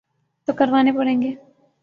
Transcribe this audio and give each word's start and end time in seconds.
تو 0.47 0.53
کروانے 0.53 0.91
پڑیں 0.91 1.21
گے۔ 1.21 1.31